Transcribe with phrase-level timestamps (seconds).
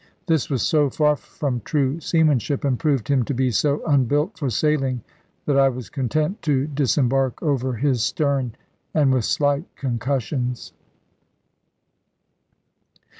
[0.25, 4.49] This was so far from true seamanship, and proved him to be so unbuilt for
[4.49, 5.01] sailing,
[5.45, 8.55] that I was content to disembark over his stern,
[8.95, 10.73] and with slight concussions.